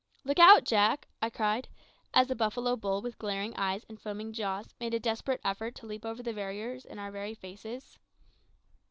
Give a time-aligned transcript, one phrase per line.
[0.23, 1.67] "Look out, Jack!" I cried,
[2.11, 5.85] as a buffalo bull with glaring eyes and foaming jaws made a desperate effort to
[5.85, 7.99] leap over the barrier in our very faces.